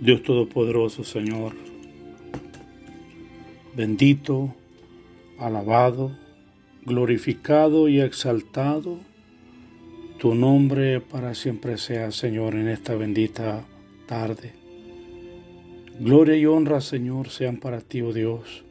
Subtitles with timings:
[0.00, 1.54] Dios Todopoderoso, Señor,
[3.76, 4.54] bendito,
[5.38, 6.10] alabado,
[6.84, 8.98] glorificado y exaltado,
[10.18, 13.64] tu nombre para siempre sea, Señor, en esta bendita
[14.06, 14.52] tarde.
[16.00, 18.64] Gloria y honra, Señor, sean para ti, oh Dios.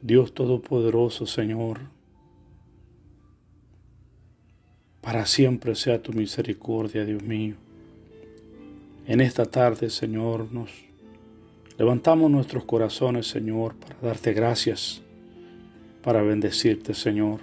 [0.00, 1.80] Dios Todopoderoso, Señor,
[5.02, 7.56] para siempre sea tu misericordia, Dios mío.
[9.10, 10.70] En esta tarde, Señor, nos
[11.76, 15.02] levantamos nuestros corazones, Señor, para darte gracias,
[16.00, 17.40] para bendecirte, Señor.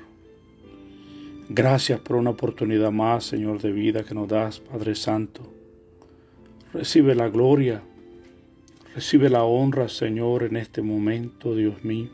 [1.50, 5.42] Gracias por una oportunidad más, Señor, de vida que nos das, Padre Santo.
[6.72, 7.82] Recibe la gloria,
[8.96, 12.12] recibe la honra, Señor, en este momento, Dios mío.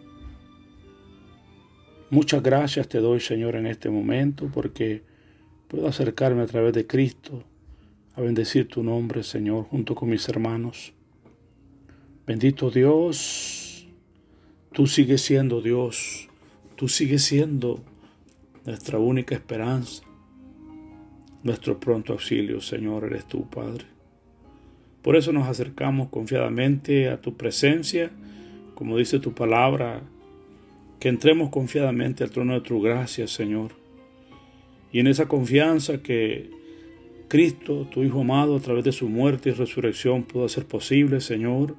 [2.10, 5.04] Muchas gracias te doy, Señor, en este momento, porque
[5.68, 7.44] puedo acercarme a través de Cristo
[8.16, 10.94] a bendecir tu nombre, Señor, junto con mis hermanos.
[12.28, 13.88] Bendito Dios,
[14.72, 16.30] tú sigues siendo Dios,
[16.76, 17.84] tú sigues siendo
[18.66, 20.04] nuestra única esperanza,
[21.42, 23.86] nuestro pronto auxilio, Señor, eres tú, Padre.
[25.02, 28.12] Por eso nos acercamos confiadamente a tu presencia,
[28.76, 30.02] como dice tu palabra,
[31.00, 33.74] que entremos confiadamente al trono de tu gracia, Señor.
[34.94, 36.63] Y en esa confianza que
[37.34, 41.76] Cristo, tu Hijo amado, a través de su muerte y resurrección pudo hacer posible, Señor.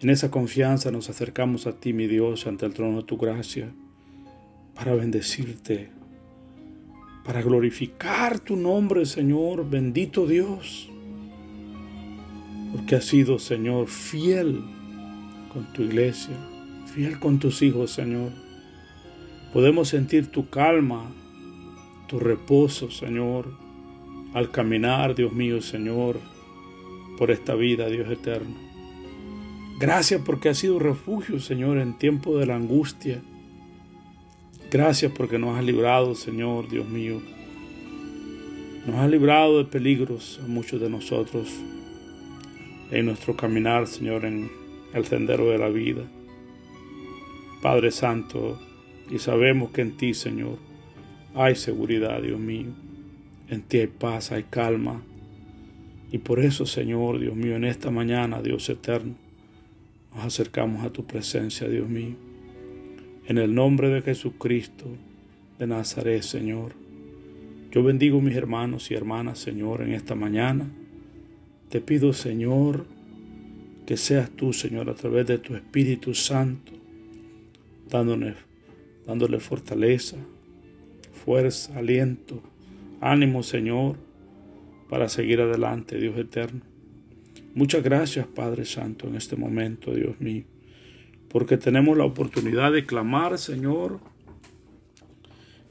[0.00, 3.70] En esa confianza nos acercamos a ti, mi Dios, ante el trono de tu gracia,
[4.74, 5.90] para bendecirte,
[7.22, 10.88] para glorificar tu nombre, Señor, bendito Dios,
[12.72, 14.64] porque has sido, Señor, fiel
[15.52, 16.34] con tu iglesia,
[16.94, 18.32] fiel con tus hijos, Señor.
[19.52, 21.12] Podemos sentir tu calma,
[22.08, 23.65] tu reposo, Señor
[24.36, 26.20] al caminar, Dios mío, Señor,
[27.16, 28.54] por esta vida, Dios eterno.
[29.80, 33.22] Gracias porque has sido refugio, Señor, en tiempo de la angustia.
[34.70, 37.22] Gracias porque nos has librado, Señor, Dios mío.
[38.86, 41.48] Nos has librado de peligros a muchos de nosotros
[42.90, 44.50] en nuestro caminar, Señor, en
[44.92, 46.02] el sendero de la vida.
[47.62, 48.60] Padre Santo,
[49.10, 50.58] y sabemos que en ti, Señor,
[51.34, 52.85] hay seguridad, Dios mío.
[53.48, 55.02] En ti hay paz, hay calma.
[56.10, 59.14] Y por eso, Señor, Dios mío, en esta mañana, Dios eterno,
[60.14, 62.16] nos acercamos a tu presencia, Dios mío.
[63.26, 64.86] En el nombre de Jesucristo
[65.58, 66.72] de Nazaret, Señor.
[67.70, 70.68] Yo bendigo mis hermanos y hermanas, Señor, en esta mañana.
[71.68, 72.86] Te pido, Señor,
[73.84, 76.72] que seas tú, Señor, a través de tu Espíritu Santo,
[77.88, 78.34] dándole,
[79.06, 80.16] dándole fortaleza,
[81.12, 82.42] fuerza, aliento
[83.00, 83.96] Ánimo, Señor,
[84.88, 86.62] para seguir adelante, Dios eterno.
[87.54, 90.44] Muchas gracias, Padre Santo, en este momento, Dios mío,
[91.28, 94.00] porque tenemos la oportunidad de clamar, Señor,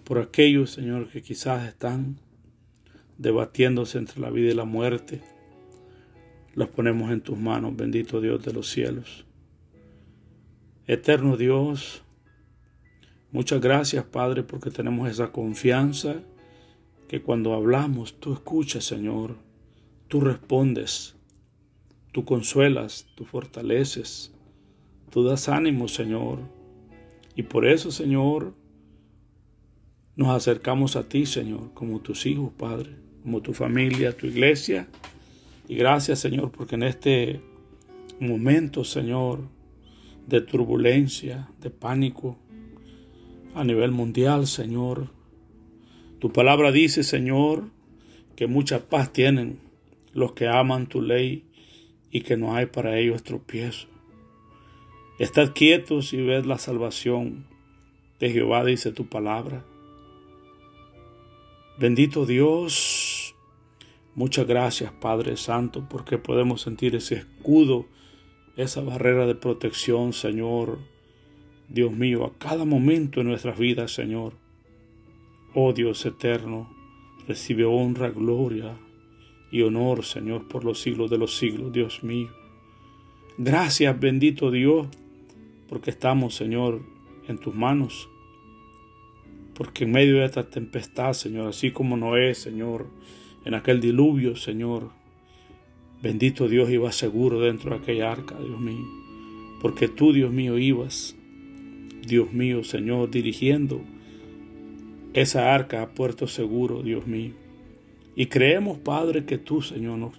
[0.03, 2.17] por aquellos, Señor, que quizás están
[3.17, 5.21] debatiéndose entre la vida y la muerte.
[6.53, 9.25] Los ponemos en tus manos, bendito Dios de los cielos.
[10.87, 12.03] Eterno Dios,
[13.31, 16.17] muchas gracias, Padre, porque tenemos esa confianza
[17.15, 19.37] que cuando hablamos tú escuchas, Señor,
[20.09, 21.15] tú respondes,
[22.11, 24.33] tú consuelas, tú fortaleces,
[25.11, 26.39] tú das ánimo, Señor.
[27.33, 28.53] Y por eso, Señor,
[30.17, 34.89] nos acercamos a ti, Señor, como tus hijos, Padre, como tu familia, tu iglesia.
[35.69, 37.39] Y gracias, Señor, porque en este
[38.19, 39.39] momento, Señor,
[40.27, 42.37] de turbulencia, de pánico
[43.53, 45.14] a nivel mundial, Señor,
[46.19, 47.65] tu palabra dice, Señor,
[48.35, 49.59] que mucha paz tienen
[50.13, 51.43] los que aman tu ley
[52.11, 53.87] y que no hay para ellos tropiezo.
[55.19, 57.45] Estad quietos y ved la salvación
[58.19, 59.65] de Jehová, dice tu palabra.
[61.77, 63.35] Bendito Dios,
[64.13, 67.85] muchas gracias Padre Santo, porque podemos sentir ese escudo,
[68.55, 70.79] esa barrera de protección, Señor,
[71.67, 74.44] Dios mío, a cada momento de nuestras vidas, Señor.
[75.57, 76.69] Oh Dios eterno,
[77.29, 78.77] recibe honra, gloria
[79.53, 82.27] y honor, Señor, por los siglos de los siglos, Dios mío.
[83.37, 84.87] Gracias, bendito Dios,
[85.69, 86.81] porque estamos, Señor,
[87.29, 88.09] en tus manos.
[89.53, 92.87] Porque en medio de esta tempestad, Señor, así como Noé, Señor,
[93.45, 94.89] en aquel diluvio, Señor,
[96.01, 98.85] bendito Dios iba seguro dentro de aquella arca, Dios mío.
[99.61, 101.15] Porque tú, Dios mío, ibas,
[102.05, 103.94] Dios mío, Señor, dirigiendo
[105.15, 107.31] esa arca a puerto seguro, Dios mío.
[108.17, 110.13] Y creemos, Padre, que tú, Señor, nos,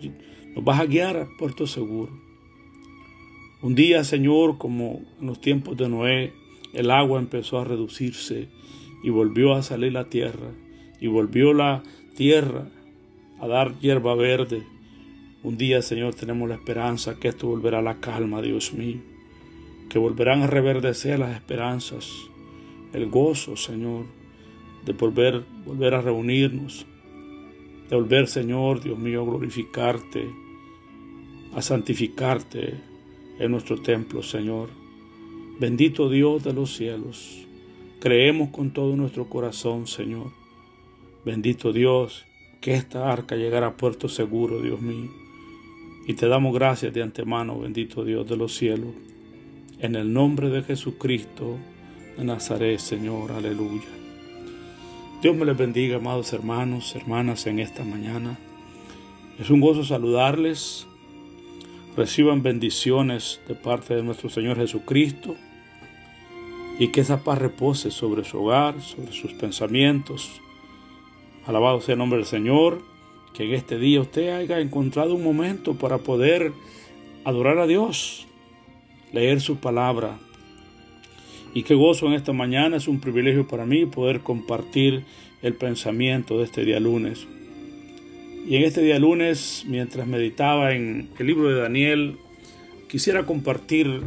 [0.56, 2.18] vas a guiar a puerto seguro.
[3.60, 6.32] Un día, Señor, como en los tiempos de Noé,
[6.72, 8.48] el agua empezó a reducirse
[9.04, 10.50] y volvió a salir la tierra,
[10.98, 11.82] y volvió la
[12.16, 12.68] tierra
[13.38, 14.62] a dar hierba verde.
[15.42, 19.00] Un día, Señor, tenemos la esperanza que esto volverá a la calma, Dios mío,
[19.90, 22.10] que volverán a reverdecer las esperanzas,
[22.94, 24.06] el gozo, Señor,
[24.86, 26.86] de volver, volver a reunirnos,
[27.90, 30.30] de volver, Señor, Dios mío, a glorificarte,
[31.52, 32.74] a santificarte
[33.38, 34.70] en nuestro templo, Señor.
[35.58, 37.46] Bendito Dios de los cielos,
[38.00, 40.30] creemos con todo nuestro corazón, Señor.
[41.24, 42.24] Bendito Dios,
[42.60, 45.10] que esta arca llegara a puerto seguro, Dios mío.
[46.06, 48.94] Y te damos gracias de antemano, bendito Dios de los cielos,
[49.80, 51.56] en el nombre de Jesucristo
[52.16, 54.05] de Nazaret, Señor, aleluya.
[55.22, 58.38] Dios me les bendiga, amados hermanos, hermanas, en esta mañana.
[59.38, 60.86] Es un gozo saludarles.
[61.96, 65.34] Reciban bendiciones de parte de nuestro Señor Jesucristo
[66.78, 70.42] y que esa paz repose sobre su hogar, sobre sus pensamientos.
[71.46, 72.82] Alabado sea el nombre del Señor,
[73.32, 76.52] que en este día usted haya encontrado un momento para poder
[77.24, 78.26] adorar a Dios,
[79.14, 80.18] leer su palabra.
[81.56, 85.04] Y qué gozo en esta mañana, es un privilegio para mí poder compartir
[85.40, 87.26] el pensamiento de este día lunes.
[88.46, 92.18] Y en este día lunes, mientras meditaba en el libro de Daniel,
[92.90, 94.02] quisiera compartir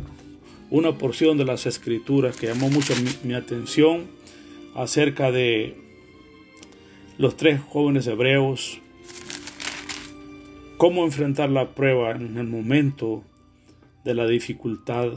[0.69, 2.93] una porción de las escrituras que llamó mucho
[3.23, 4.03] mi, atención
[4.75, 5.75] acerca de
[7.17, 8.79] los tres jóvenes hebreos,
[10.77, 13.23] cómo enfrentar la prueba en el momento
[14.05, 15.13] de la dificultad.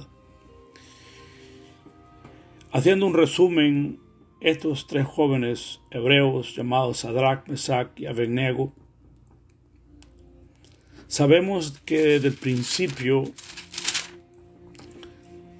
[2.74, 3.98] Haciendo un resumen,
[4.40, 8.72] estos tres jóvenes hebreos llamados Sadrach, Mesach y Abednego,
[11.06, 13.24] sabemos que desde el principio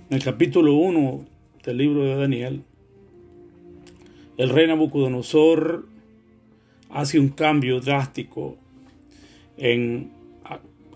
[0.09, 1.26] en el capítulo 1
[1.62, 2.62] del libro de Daniel,
[4.38, 5.87] el rey Nabucodonosor
[6.88, 8.56] hace un cambio drástico
[9.59, 10.11] en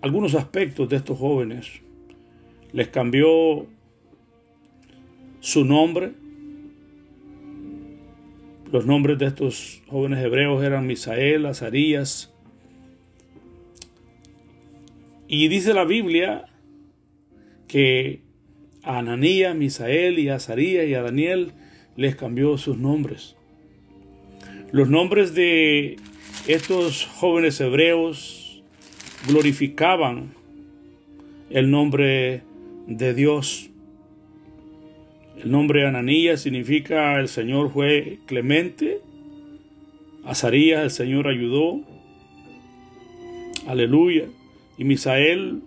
[0.00, 1.82] algunos aspectos de estos jóvenes.
[2.72, 3.66] Les cambió
[5.46, 6.10] su nombre.
[8.72, 12.34] Los nombres de estos jóvenes hebreos eran Misael, Azarías.
[15.28, 16.46] Y dice la Biblia
[17.68, 18.22] que
[18.82, 21.52] a Ananías, Misael y Azarías y a Daniel
[21.94, 23.36] les cambió sus nombres.
[24.72, 25.94] Los nombres de
[26.48, 28.64] estos jóvenes hebreos
[29.28, 30.34] glorificaban
[31.50, 32.42] el nombre
[32.88, 33.70] de Dios.
[35.42, 39.00] El nombre Ananías significa el Señor fue clemente.
[40.24, 41.82] Azarías, el Señor ayudó.
[43.66, 44.24] Aleluya.
[44.78, 45.62] Y Misael,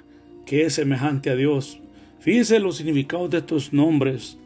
[0.45, 1.79] que es semejante a Dios.
[2.19, 4.37] Fíjense los significados de estos nombres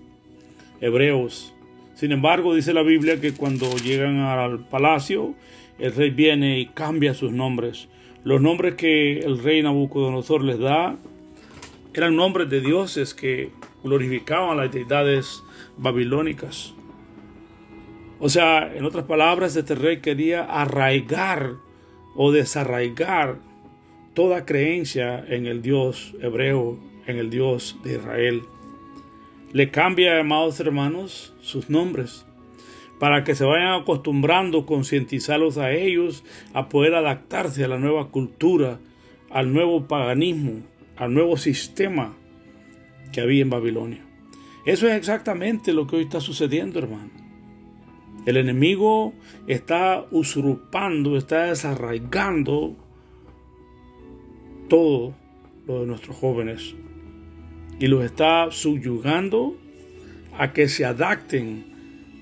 [0.82, 1.54] hebreos.
[1.96, 5.36] Sin embargo, dice la Biblia que cuando llegan al palacio,
[5.80, 7.88] el rey viene y cambia sus nombres.
[8.24, 10.98] Los nombres que el rey Nabucodonosor les da
[11.94, 13.52] eran nombres de dioses que
[13.84, 15.44] glorificaban las deidades
[15.78, 16.74] babilónicas.
[18.20, 21.56] O sea, en otras palabras, este rey quería arraigar
[22.16, 23.40] o desarraigar
[24.14, 28.44] toda creencia en el Dios hebreo en el Dios de Israel.
[29.52, 32.26] Le cambia, amados hermanos, sus nombres
[33.04, 36.24] para que se vayan acostumbrando, concientizarlos a ellos,
[36.54, 38.80] a poder adaptarse a la nueva cultura,
[39.30, 40.62] al nuevo paganismo,
[40.96, 42.16] al nuevo sistema
[43.14, 44.04] que había en Babilonia.
[44.66, 47.12] Eso es exactamente lo que hoy está sucediendo, hermano.
[48.26, 49.14] El enemigo
[49.48, 52.76] está usurpando, está desarraigando
[54.70, 55.14] todo
[55.68, 56.76] lo de nuestros jóvenes
[57.80, 59.58] y los está subyugando
[60.38, 61.66] a que se adapten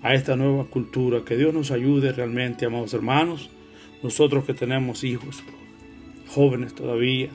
[0.02, 1.24] a esta nueva cultura.
[1.24, 3.52] Que Dios nos ayude realmente, amados hermanos,
[4.02, 5.44] nosotros que tenemos hijos,
[6.28, 7.30] jóvenes todavía,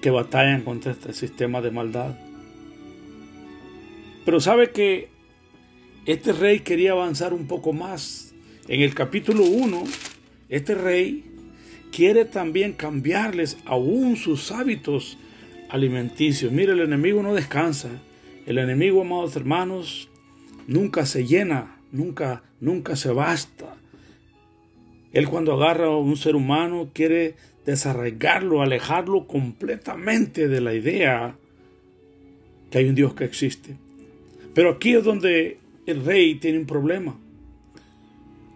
[0.00, 2.14] que batallan contra este sistema de maldad.
[4.24, 5.08] Pero sabe que
[6.06, 8.34] este rey quería avanzar un poco más.
[8.68, 9.84] En el capítulo 1,
[10.48, 11.24] este rey
[11.90, 15.18] quiere también cambiarles aún sus hábitos
[15.68, 16.52] alimenticios.
[16.52, 17.88] Mire, el enemigo no descansa.
[18.46, 20.08] El enemigo, amados hermanos,
[20.66, 23.76] nunca se llena, nunca, nunca se basta.
[25.12, 27.36] Él cuando agarra a un ser humano quiere
[27.66, 31.36] desarraigarlo, alejarlo completamente de la idea
[32.70, 33.76] que hay un Dios que existe.
[34.54, 37.18] Pero aquí es donde el rey tiene un problema.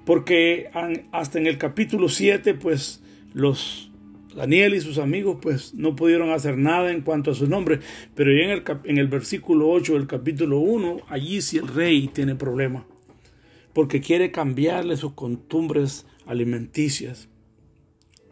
[0.05, 0.71] Porque
[1.11, 3.03] hasta en el capítulo 7, pues
[3.35, 3.91] los
[4.37, 7.81] Daniel y sus amigos pues no pudieron hacer nada en cuanto a su nombre,
[8.15, 12.09] pero ya en el, en el versículo 8 del capítulo 1, allí sí el rey
[12.09, 12.87] tiene problema,
[13.73, 17.29] porque quiere cambiarle sus costumbres alimenticias.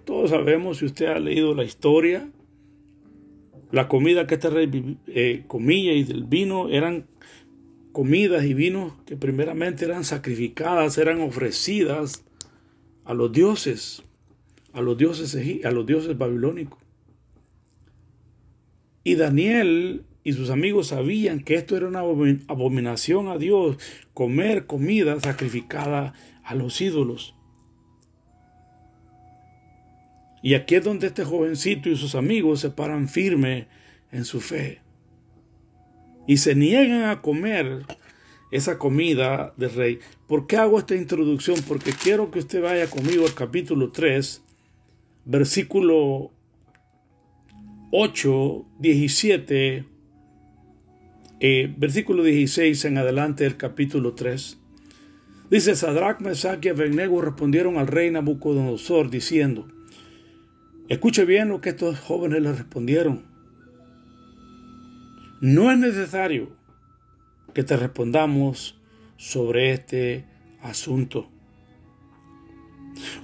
[0.04, 2.28] Todos sabemos, si usted ha leído la historia,
[3.72, 7.06] la comida que este rey eh, comía y del vino eran
[7.94, 12.24] comidas y vinos que primeramente eran sacrificadas, eran ofrecidas
[13.06, 14.04] a los dioses
[14.74, 16.78] a los dioses, a los dioses babilónicos.
[19.04, 23.78] Y Daniel y sus amigos sabían que esto era una abominación a Dios,
[24.12, 27.34] comer comida sacrificada a los ídolos.
[30.42, 33.68] Y aquí es donde este jovencito y sus amigos se paran firme
[34.10, 34.80] en su fe.
[36.26, 37.84] Y se niegan a comer
[38.50, 39.98] esa comida del rey.
[40.26, 41.60] ¿Por qué hago esta introducción?
[41.66, 44.44] Porque quiero que usted vaya conmigo al capítulo 3
[45.24, 46.32] versículo
[47.90, 49.84] 8, 17,
[51.40, 54.58] eh, versículo 16 en adelante del capítulo 3.
[55.50, 59.68] Dice, Sadrach, Mesach y Abednego respondieron al rey Nabucodonosor diciendo,
[60.88, 63.33] escuche bien lo que estos jóvenes le respondieron.
[65.40, 66.48] No es necesario
[67.52, 68.78] que te respondamos
[69.16, 70.24] sobre este
[70.62, 71.28] asunto.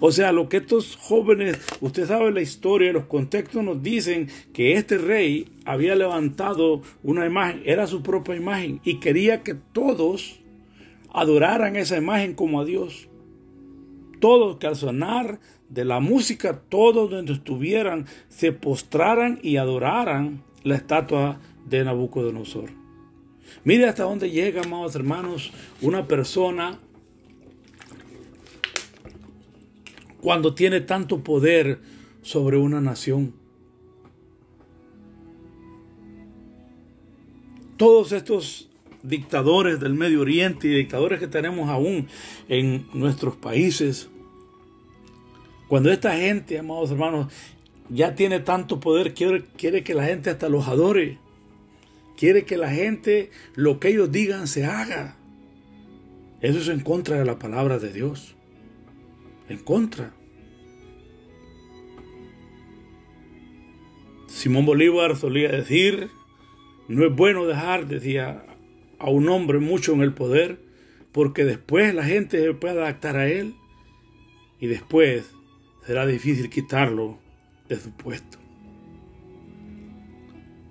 [0.00, 4.75] O sea, lo que estos jóvenes, usted sabe la historia, los contextos nos dicen que
[4.75, 10.40] este rey había levantado una imagen, era su propia imagen, y quería que todos
[11.12, 13.09] adoraran esa imagen como a Dios.
[14.21, 20.75] Todos que al sonar de la música, todos donde estuvieran, se postraran y adoraran la
[20.75, 21.40] estatua
[21.71, 22.71] de Nabucodonosor.
[23.65, 26.79] Mire hasta dónde llega, amados hermanos, una persona
[30.21, 31.81] cuando tiene tanto poder
[32.23, 33.35] sobre una nación.
[37.77, 38.69] Todos estos
[39.03, 42.09] dictadores del Medio Oriente y dictadores que tenemos aún
[42.49, 44.11] en nuestros países,
[45.69, 47.33] cuando esta gente, amados hermanos,
[47.89, 51.19] ya tiene tanto poder, quiere, quiere que la gente hasta los adore,
[52.21, 55.17] quiere que la gente lo que ellos digan se haga.
[56.43, 58.37] Eso es en contra de la palabra de Dios
[59.49, 60.12] en contra.
[64.29, 66.09] Simón Bolívar solía decir,
[66.89, 68.45] no es bueno dejar, decía,
[68.99, 70.61] a un hombre mucho en el poder,
[71.11, 73.55] porque después la gente se puede adaptar a él
[74.61, 75.33] y después
[75.85, 77.19] será difícil quitarlo
[77.69, 78.39] de su puesto.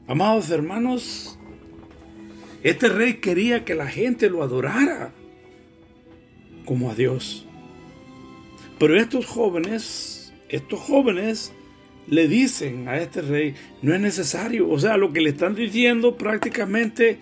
[0.07, 1.38] Amados hermanos,
[2.63, 5.13] este rey quería que la gente lo adorara
[6.65, 7.45] como a Dios.
[8.77, 11.53] Pero estos jóvenes, estos jóvenes
[12.07, 14.69] le dicen a este rey, no es necesario.
[14.69, 17.19] O sea, lo que le están diciendo prácticamente,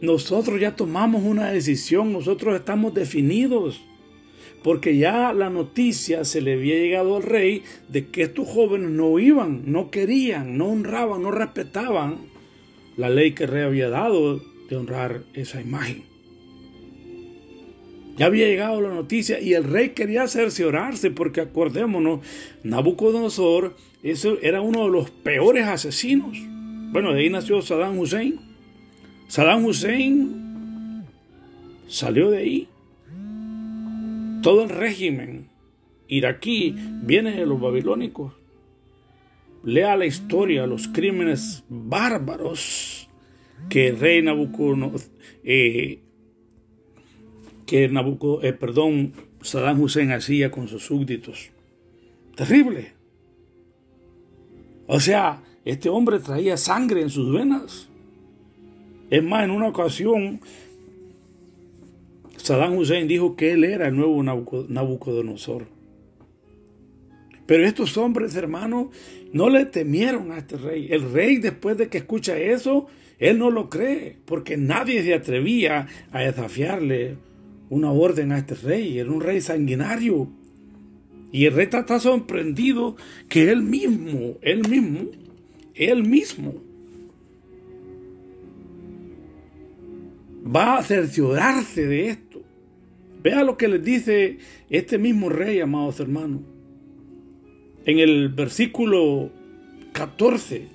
[0.00, 3.82] nosotros ya tomamos una decisión, nosotros estamos definidos.
[4.62, 9.18] Porque ya la noticia se le había llegado al rey de que estos jóvenes no
[9.18, 12.29] iban, no querían, no honraban, no respetaban
[13.00, 16.02] la ley que rey había dado de honrar esa imagen.
[18.18, 22.20] Ya había llegado la noticia y el rey quería cerciorarse porque acordémonos,
[22.62, 26.36] Nabucodonosor eso era uno de los peores asesinos.
[26.92, 28.38] Bueno, de ahí nació Saddam Hussein.
[29.28, 31.04] Saddam Hussein
[31.88, 32.68] salió de ahí.
[34.42, 35.48] Todo el régimen
[36.06, 38.34] iraquí viene de los babilónicos.
[39.62, 43.08] Lea la historia, los crímenes bárbaros
[43.68, 45.00] que el rey Nabucodonosor
[45.44, 46.00] eh,
[47.66, 49.12] que eh, perdón,
[49.42, 51.50] Saddam Hussein hacía con sus súbditos.
[52.34, 52.94] Terrible.
[54.86, 57.88] O sea, este hombre traía sangre en sus venas.
[59.08, 60.40] Es más, en una ocasión,
[62.36, 65.66] Saddam Hussein dijo que él era el nuevo Nabucodonosor.
[67.50, 68.90] Pero estos hombres, hermanos,
[69.32, 70.86] no le temieron a este rey.
[70.88, 72.86] El rey, después de que escucha eso,
[73.18, 77.16] él no lo cree, porque nadie se atrevía a desafiarle
[77.68, 80.28] una orden a este rey, era un rey sanguinario.
[81.32, 82.94] Y el rey está sorprendido
[83.28, 85.10] que él mismo, él mismo,
[85.74, 86.54] él mismo
[90.46, 92.42] va a cerciorarse de esto.
[93.24, 94.38] Vea lo que les dice
[94.68, 96.42] este mismo rey, amados hermanos.
[97.90, 99.30] En el versículo
[99.90, 100.68] 14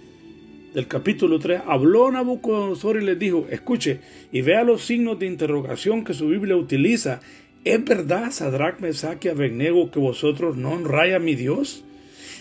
[0.73, 4.01] del capítulo 3, habló Nabucodonosor y les dijo, escuche
[4.33, 7.21] y vea los signos de interrogación que su Biblia utiliza.
[7.63, 11.85] ¿Es verdad, Sadrach, Mesach y Abednego, que vosotros no honráis a mi Dios,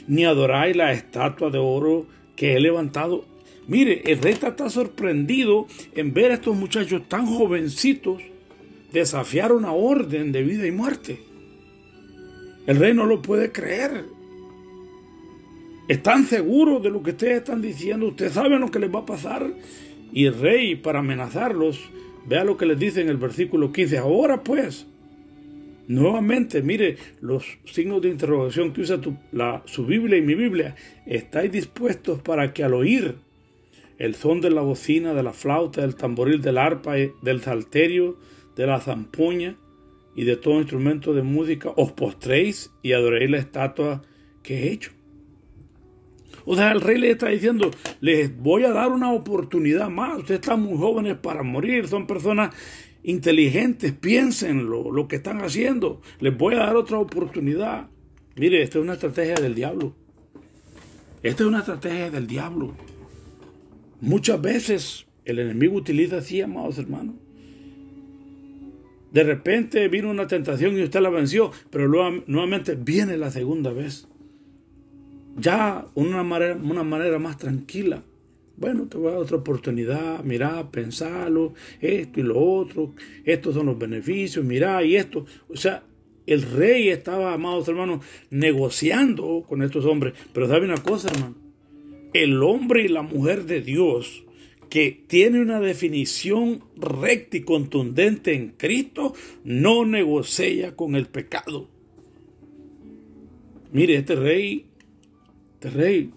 [0.08, 3.24] ni adoráis la estatua de oro que he levantado?
[3.68, 8.20] Mire, el rey está sorprendido en ver a estos muchachos tan jovencitos
[8.92, 11.20] desafiar una orden de vida y muerte.
[12.66, 14.23] El rey no lo puede creer.
[15.86, 18.06] ¿Están seguros de lo que ustedes están diciendo?
[18.06, 19.52] ¿Ustedes saben lo que les va a pasar?
[20.14, 21.90] Y rey, para amenazarlos,
[22.26, 23.98] vea lo que les dice en el versículo 15.
[23.98, 24.86] Ahora pues,
[25.86, 28.98] nuevamente, mire los signos de interrogación que usa
[29.66, 30.74] su Biblia y mi Biblia.
[31.04, 33.16] ¿Estáis dispuestos para que al oír
[33.98, 38.16] el son de la bocina, de la flauta, del tamboril, del arpa, del salterio,
[38.56, 39.56] de la zampoña
[40.16, 44.02] y de todo instrumento de música, os postréis y adoréis la estatua
[44.42, 44.92] que he hecho?
[46.44, 47.70] O sea, el rey le está diciendo,
[48.00, 50.18] les voy a dar una oportunidad más.
[50.18, 52.54] Ustedes están muy jóvenes para morir, son personas
[53.02, 56.00] inteligentes, piensen lo que están haciendo.
[56.20, 57.88] Les voy a dar otra oportunidad.
[58.36, 59.94] Mire, esta es una estrategia del diablo.
[61.22, 62.74] Esta es una estrategia del diablo.
[64.00, 67.14] Muchas veces el enemigo utiliza así, amados hermanos.
[69.12, 73.72] De repente vino una tentación y usted la venció, pero luego, nuevamente viene la segunda
[73.72, 74.08] vez
[75.36, 78.02] ya una manera, una manera más tranquila.
[78.56, 83.66] Bueno, te voy a dar otra oportunidad, mira, pensalo, esto y lo otro, estos son
[83.66, 85.26] los beneficios, mira, y esto.
[85.48, 85.82] O sea,
[86.26, 90.14] el rey estaba, amados hermanos, negociando con estos hombres.
[90.32, 91.34] Pero sabe una cosa, hermano,
[92.12, 94.24] el hombre y la mujer de Dios
[94.74, 99.14] que tiene una definición recta y contundente en Cristo,
[99.44, 101.68] no negocia con el pecado.
[103.72, 104.66] Mire, este rey
[105.70, 106.12] rey,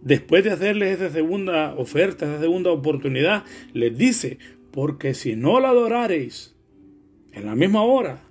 [0.00, 4.38] después de hacerles esa segunda oferta, esa segunda oportunidad, les dice,
[4.70, 6.54] porque si no la adorareis
[7.32, 8.24] en la misma hora,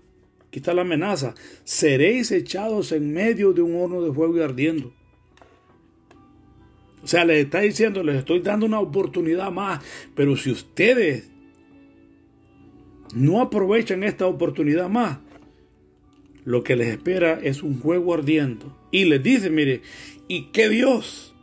[0.48, 4.94] aquí está la amenaza, seréis echados en medio de un horno de fuego y ardiendo.
[7.04, 9.84] O sea, les está diciendo, les estoy dando una oportunidad más,
[10.14, 11.32] pero si ustedes
[13.16, 15.18] no aprovechan esta oportunidad más,
[16.44, 18.78] lo que les espera es un fuego ardiendo.
[18.92, 19.82] Y les dice, mire,
[20.28, 21.34] ¿y qué Dios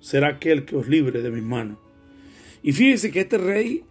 [0.00, 1.78] será aquel que os libre de mis manos?
[2.62, 3.84] Y fíjese que este rey,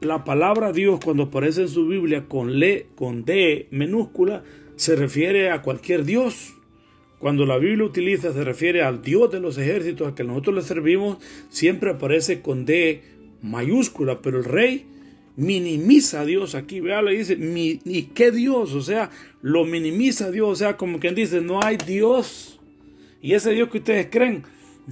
[0.00, 4.42] la palabra Dios cuando aparece en su Biblia con, le, con D minúscula,
[4.76, 6.54] se refiere a cualquier Dios.
[7.18, 10.62] Cuando la Biblia utiliza, se refiere al Dios de los ejércitos a que nosotros le
[10.62, 13.02] servimos, siempre aparece con D
[13.42, 14.86] mayúscula, pero el rey
[15.38, 18.74] minimiza a Dios aquí, vea, le dice, ¿y qué Dios?
[18.74, 22.58] O sea, lo minimiza a Dios, o sea, como quien dice, no hay Dios.
[23.22, 24.42] Y ese Dios que ustedes creen,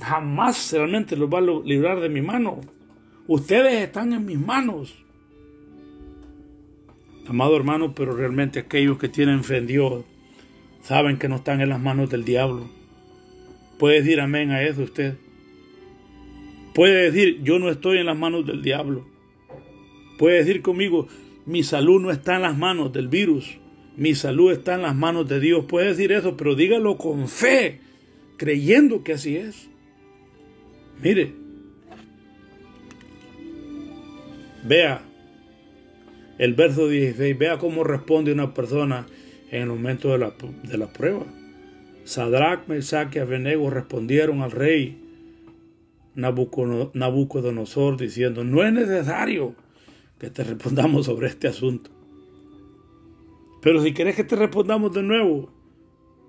[0.00, 2.60] jamás realmente los va a librar de mi mano.
[3.26, 4.94] Ustedes están en mis manos.
[7.26, 10.04] Amado hermano, pero realmente aquellos que tienen fe en Dios
[10.80, 12.70] saben que no están en las manos del diablo.
[13.80, 15.16] Puede decir amén a eso usted.
[16.72, 19.15] Puede decir, yo no estoy en las manos del diablo.
[20.18, 21.08] Puede decir conmigo,
[21.44, 23.58] mi salud no está en las manos del virus,
[23.96, 25.64] mi salud está en las manos de Dios.
[25.66, 27.80] Puede decir eso, pero dígalo con fe,
[28.36, 29.68] creyendo que así es.
[31.02, 31.32] Mire,
[34.64, 35.02] vea
[36.38, 39.06] el verso 16, vea cómo responde una persona
[39.50, 41.26] en el momento de la, de la prueba.
[42.04, 45.02] Sadrach, Mesach y Abednego respondieron al rey
[46.14, 49.54] Nabucodonosor diciendo, no es necesario
[50.18, 51.90] que te respondamos sobre este asunto.
[53.62, 55.50] Pero si quieres que te respondamos de nuevo,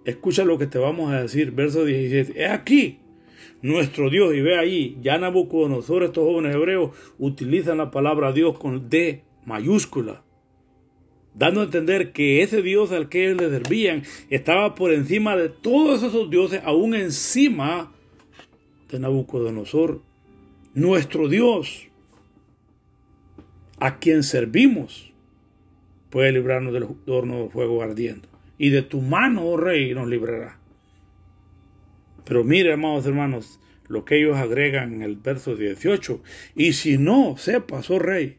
[0.05, 1.51] escucha lo que te vamos a decir.
[1.51, 2.43] Verso 17.
[2.43, 2.99] Es aquí
[3.61, 4.33] nuestro Dios.
[4.33, 10.23] Y ve ahí, ya Nabucodonosor, estos jóvenes hebreos, utilizan la palabra Dios con D mayúscula.
[11.35, 15.49] Dando a entender que ese Dios al que ellos le servían estaba por encima de
[15.49, 17.91] todos esos dioses, aún encima
[18.89, 20.01] de Nabucodonosor.
[20.73, 21.87] Nuestro Dios
[23.79, 25.13] a quien servimos
[26.09, 28.27] puede librarnos del horno de fuego ardiendo.
[28.57, 30.59] Y de tu mano, oh rey, nos librará.
[32.25, 36.21] Pero mire, amados hermanos, lo que ellos agregan en el verso 18.
[36.55, 38.37] Y si no sepas, oh rey,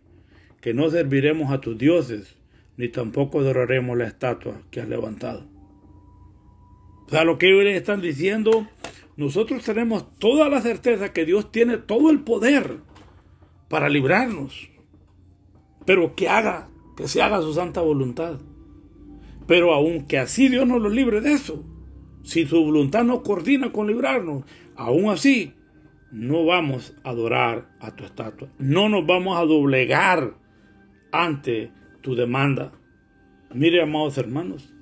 [0.60, 2.36] que no serviremos a tus dioses,
[2.76, 5.46] ni tampoco adoraremos la estatua que has levantado.
[7.06, 8.66] O sea, lo que ellos están diciendo,
[9.16, 12.78] nosotros tenemos toda la certeza que Dios tiene todo el poder
[13.68, 14.68] para librarnos
[15.88, 18.38] pero que haga, que se haga su santa voluntad.
[19.46, 21.64] Pero aunque así Dios nos lo libre de eso,
[22.22, 24.44] si su voluntad no coordina con librarnos,
[24.76, 25.54] aún así
[26.12, 30.34] no vamos a adorar a tu estatua, no nos vamos a doblegar
[31.10, 31.72] ante
[32.02, 32.70] tu demanda.
[33.54, 34.74] Mire, amados hermanos,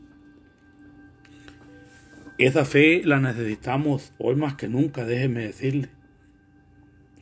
[2.37, 5.89] esa fe la necesitamos hoy más que nunca, déjeme decirle.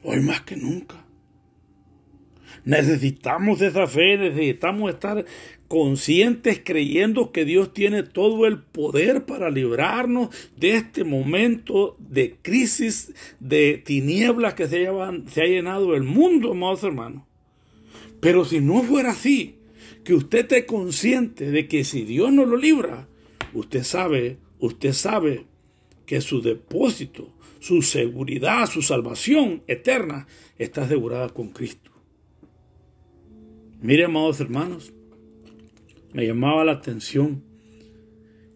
[0.03, 1.04] Hoy más que nunca.
[2.65, 5.25] Necesitamos esa fe, necesitamos estar
[5.69, 13.13] conscientes creyendo que Dios tiene todo el poder para librarnos de este momento de crisis,
[13.41, 14.89] de tinieblas que se,
[15.31, 17.23] se ha llenado el mundo, amados hermanos.
[18.21, 19.57] Pero si no fuera así,
[20.05, 23.09] que usted esté consciente de que si Dios no lo libra,
[23.53, 25.47] usted sabe, usted sabe
[26.07, 30.27] que su depósito, su seguridad, su salvación eterna
[30.59, 31.91] está asegurada con Cristo.
[33.85, 34.95] Mire, amados hermanos,
[36.15, 37.45] me llamaba la atención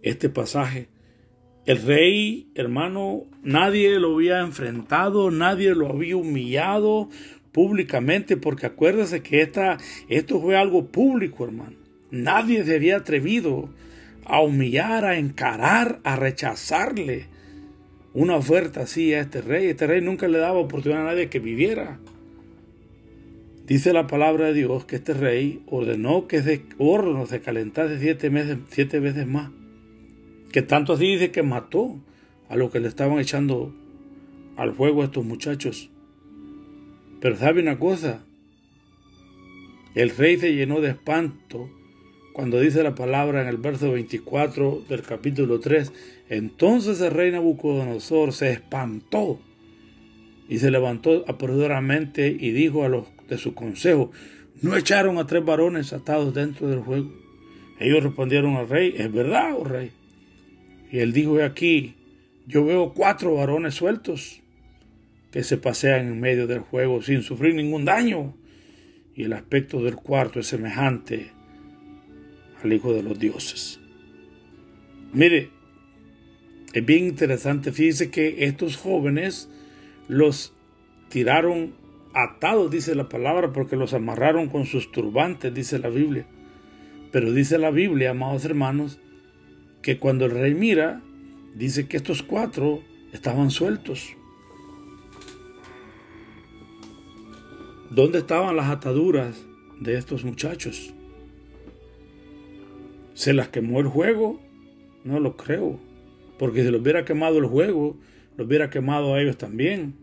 [0.01, 0.89] este pasaje.
[1.67, 7.11] El rey, hermano, nadie lo había enfrentado, nadie lo había humillado,
[7.53, 9.77] públicamente, porque acuérdese que esta,
[10.09, 11.77] esto fue algo público, hermano.
[12.11, 13.69] Nadie se había atrevido
[14.25, 17.27] a humillar, a encarar, a rechazarle
[18.15, 19.67] una oferta así a este rey.
[19.67, 22.01] Este rey nunca le daba oportunidad a nadie que viviera.
[23.69, 28.31] Dice la palabra de Dios que este rey ordenó que ese horno se calentase siete,
[28.31, 29.51] meses, siete veces más.
[30.51, 32.01] Que tanto así dice que mató
[32.49, 33.75] a los que le estaban echando
[34.57, 35.91] al fuego a estos muchachos.
[37.21, 38.25] Pero sabe una cosa,
[39.95, 41.69] el rey se llenó de espanto
[42.33, 45.93] cuando dice la palabra en el verso 24 del capítulo 3.
[46.31, 49.39] Entonces el rey Nabucodonosor se espantó
[50.49, 54.11] y se levantó apresuradamente y dijo a los de su consejo,
[54.63, 57.13] ¿no echaron a tres varones atados dentro del juego?
[57.79, 59.93] Ellos respondieron al rey, es verdad, oh rey.
[60.91, 61.95] Y él dijo, aquí,
[62.47, 64.41] yo veo cuatro varones sueltos
[65.31, 68.35] que se pasean en medio del juego sin sufrir ningún daño.
[69.15, 71.33] Y el aspecto del cuarto es semejante
[72.63, 73.81] al Hijo de los Dioses.
[75.13, 75.51] Mire,
[76.73, 79.49] es bien interesante, fíjese que estos jóvenes
[80.07, 80.53] los
[81.09, 81.75] tiraron
[82.15, 86.27] atados, dice la palabra, porque los amarraron con sus turbantes, dice la Biblia.
[87.13, 89.01] Pero dice la Biblia, amados hermanos,
[89.83, 91.03] que cuando el rey mira,
[91.55, 94.15] dice que estos cuatro estaban sueltos.
[97.91, 99.45] ¿Dónde estaban las ataduras
[99.81, 100.93] de estos muchachos?
[103.15, 104.41] ¿Se las quemó el juego?
[105.05, 105.81] No lo creo.
[106.39, 107.97] Porque si lo hubiera quemado el juego,
[108.37, 109.95] lo hubiera quemado a ellos también.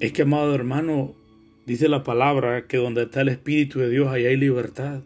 [0.00, 1.14] Es que, amado hermano,
[1.66, 5.02] dice la palabra que donde está el Espíritu de Dios, ahí hay libertad.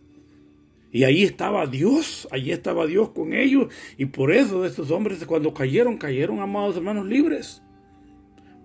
[0.90, 3.68] Y ahí estaba Dios, allí estaba Dios con ellos.
[3.96, 7.62] Y por eso estos hombres cuando cayeron, cayeron, amados hermanos, libres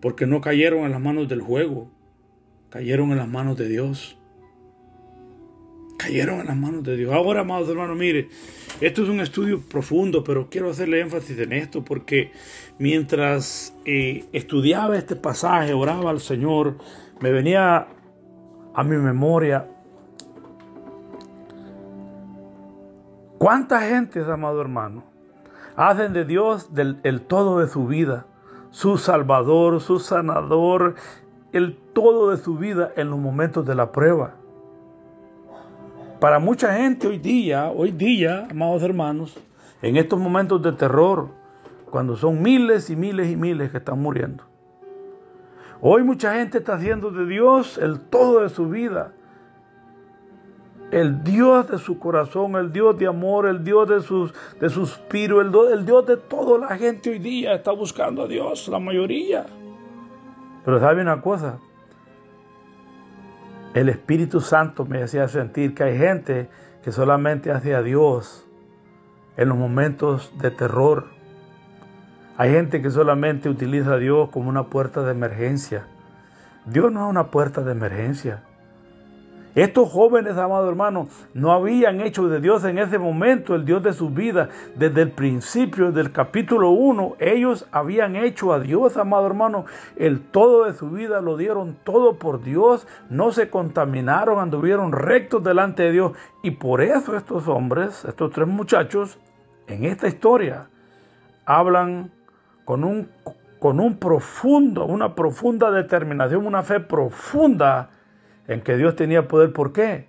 [0.01, 1.89] porque no cayeron en las manos del juego,
[2.69, 4.17] cayeron en las manos de Dios.
[5.97, 7.11] Cayeron en las manos de Dios.
[7.11, 8.29] Ahora, amados hermanos, mire,
[8.81, 12.31] esto es un estudio profundo, pero quiero hacerle énfasis en esto porque
[12.79, 16.77] mientras eh, estudiaba este pasaje, oraba al Señor,
[17.19, 17.87] me venía
[18.73, 19.67] a mi memoria
[23.37, 25.03] cuánta gente, amado hermano,
[25.75, 26.69] hacen de Dios
[27.03, 28.25] el todo de su vida
[28.77, 30.93] su salvador, su sanador,
[31.51, 34.35] el todo de su vida en los momentos de la prueba.
[36.19, 39.39] Para mucha gente hoy día, hoy día, amados hermanos,
[39.81, 41.29] en estos momentos de terror,
[41.89, 44.43] cuando son miles y miles y miles que están muriendo.
[45.79, 49.13] Hoy mucha gente está haciendo de Dios el todo de su vida
[50.91, 55.41] el Dios de su corazón, el Dios de amor, el Dios de, sus, de suspiro,
[55.41, 59.45] el, el Dios de toda la gente hoy día está buscando a Dios, la mayoría.
[60.63, 61.59] Pero sabe una cosa,
[63.73, 66.49] el Espíritu Santo me hacía sentir que hay gente
[66.83, 68.47] que solamente hace a Dios
[69.35, 71.16] en los momentos de terror.
[72.37, 75.87] Hay gente que solamente utiliza a Dios como una puerta de emergencia.
[76.65, 78.43] Dios no es una puerta de emergencia.
[79.55, 83.91] Estos jóvenes, amado hermano, no habían hecho de Dios en ese momento el Dios de
[83.91, 84.49] su vida.
[84.75, 90.65] Desde el principio del capítulo 1, ellos habían hecho a Dios, amado hermano, el todo
[90.65, 95.91] de su vida, lo dieron todo por Dios, no se contaminaron, anduvieron rectos delante de
[95.91, 96.11] Dios.
[96.43, 99.17] Y por eso estos hombres, estos tres muchachos,
[99.65, 100.67] en esta historia,
[101.47, 102.11] hablan
[102.67, 103.09] con un,
[103.59, 107.91] con un profundo, una profunda determinación, una fe profunda
[108.45, 109.53] en que Dios tenía poder.
[109.53, 110.07] ¿Por qué?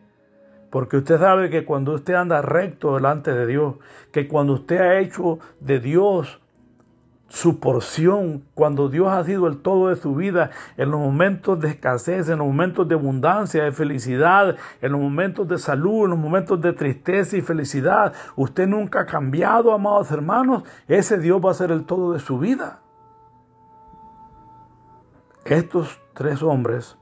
[0.69, 3.77] Porque usted sabe que cuando usted anda recto delante de Dios,
[4.11, 6.41] que cuando usted ha hecho de Dios
[7.29, 11.69] su porción, cuando Dios ha sido el todo de su vida, en los momentos de
[11.69, 16.19] escasez, en los momentos de abundancia, de felicidad, en los momentos de salud, en los
[16.19, 21.55] momentos de tristeza y felicidad, usted nunca ha cambiado, amados hermanos, ese Dios va a
[21.55, 22.81] ser el todo de su vida.
[25.45, 26.99] Estos tres hombres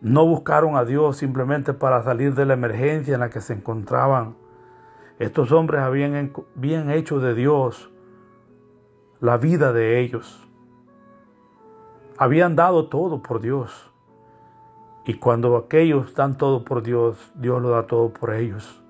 [0.00, 4.34] no buscaron a Dios simplemente para salir de la emergencia en la que se encontraban.
[5.18, 7.89] Estos hombres habían, hecho de Dios
[9.20, 10.48] la vida de ellos.
[12.16, 13.90] Habían dado todo por Dios.
[15.04, 18.82] Y cuando aquellos dan todo por Dios, Dios lo da todo por ellos.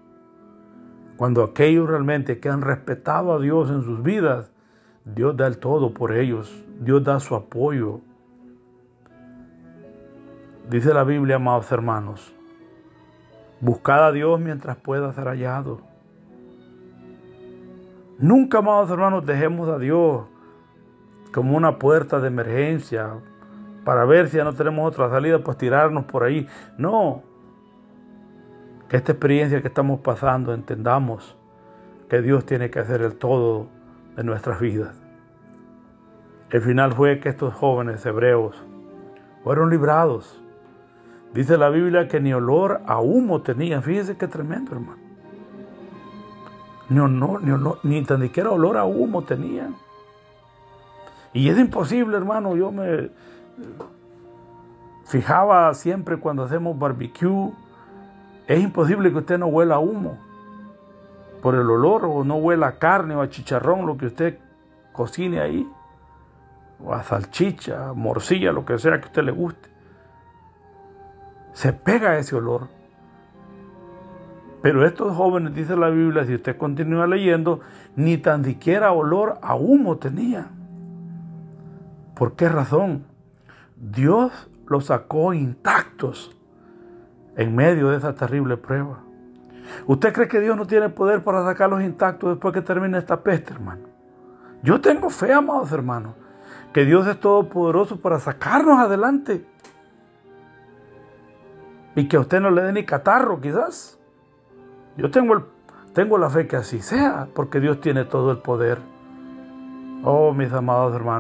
[1.16, 4.52] Cuando aquellos realmente que han respetado a Dios en sus vidas,
[5.04, 6.64] Dios da el todo por ellos.
[6.78, 8.00] Dios da su apoyo.
[10.68, 12.32] Dice la Biblia, amados hermanos,
[13.60, 15.89] buscad a Dios mientras pueda ser hallado.
[18.20, 20.26] Nunca, amados hermanos, dejemos a Dios
[21.33, 23.14] como una puerta de emergencia
[23.83, 26.46] para ver si ya no tenemos otra salida, pues tirarnos por ahí.
[26.76, 27.22] No.
[28.90, 31.35] Que esta experiencia que estamos pasando entendamos
[32.11, 33.68] que Dios tiene que hacer el todo
[34.16, 35.02] de nuestras vidas.
[36.50, 38.54] El final fue que estos jóvenes hebreos
[39.44, 40.42] fueron librados.
[41.33, 43.83] Dice la Biblia que ni olor a humo tenían.
[43.83, 44.99] Fíjese qué tremendo, hermano
[46.90, 47.00] ni,
[47.85, 49.76] ni tan siquiera olor a humo tenían.
[51.33, 53.11] Y es imposible, hermano, yo me
[55.07, 57.53] fijaba siempre cuando hacemos barbecue,
[58.46, 60.18] es imposible que usted no huela a humo
[61.40, 64.38] por el olor o no huela carne o a chicharrón, lo que usted
[64.92, 65.68] cocine ahí,
[66.85, 69.68] o a salchicha, morcilla, lo que sea que a usted le guste.
[71.53, 72.68] Se pega ese olor.
[74.62, 77.60] Pero estos jóvenes, dice la Biblia, si usted continúa leyendo,
[77.96, 80.48] ni tan siquiera olor a humo tenían.
[82.14, 83.04] ¿Por qué razón?
[83.76, 86.36] Dios los sacó intactos
[87.36, 89.00] en medio de esa terrible prueba.
[89.86, 93.54] ¿Usted cree que Dios no tiene poder para sacarlos intactos después que termine esta peste,
[93.54, 93.88] hermano?
[94.62, 96.14] Yo tengo fe, amados hermanos,
[96.74, 99.46] que Dios es todopoderoso para sacarnos adelante.
[101.94, 103.99] Y que a usted no le dé ni catarro, quizás.
[105.00, 105.44] Yo tengo, el,
[105.94, 108.78] tengo la fe que así sea, porque Dios tiene todo el poder.
[110.04, 111.18] Oh, mis amados hermanos.